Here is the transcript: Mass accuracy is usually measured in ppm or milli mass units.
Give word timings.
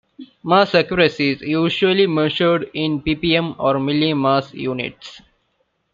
Mass 0.43 0.73
accuracy 0.73 1.29
is 1.29 1.41
usually 1.41 2.07
measured 2.07 2.67
in 2.73 3.03
ppm 3.03 3.55
or 3.59 3.75
milli 3.75 4.17
mass 4.19 4.51
units. 4.51 5.21